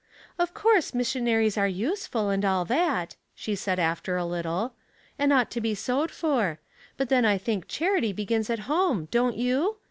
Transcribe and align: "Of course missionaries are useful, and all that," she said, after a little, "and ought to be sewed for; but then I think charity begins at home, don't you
"Of 0.39 0.55
course 0.55 0.95
missionaries 0.95 1.59
are 1.59 1.67
useful, 1.67 2.29
and 2.31 2.43
all 2.43 2.65
that," 2.65 3.15
she 3.35 3.53
said, 3.53 3.77
after 3.77 4.17
a 4.17 4.25
little, 4.25 4.73
"and 5.19 5.31
ought 5.31 5.51
to 5.51 5.61
be 5.61 5.75
sewed 5.75 6.09
for; 6.09 6.57
but 6.97 7.09
then 7.09 7.23
I 7.23 7.37
think 7.37 7.67
charity 7.67 8.11
begins 8.11 8.49
at 8.49 8.61
home, 8.65 9.09
don't 9.11 9.37
you 9.37 9.77